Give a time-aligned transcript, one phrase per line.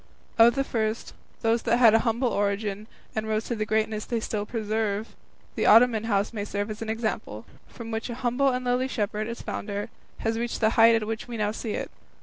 [0.39, 4.19] Of the first, those that had an humble origin and rose to the greatness they
[4.19, 5.15] still preserve,
[5.53, 7.45] the Ottoman house may serve as an example,
[7.77, 9.89] which from an humble and lowly shepherd, its founder,
[10.21, 11.91] has reached the height at which we now see it.